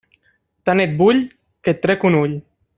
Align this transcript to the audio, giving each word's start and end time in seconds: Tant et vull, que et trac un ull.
Tant 0.69 0.81
et 0.85 0.95
vull, 1.03 1.21
que 1.61 1.77
et 1.77 1.81
trac 1.87 2.11
un 2.11 2.21
ull. 2.25 2.37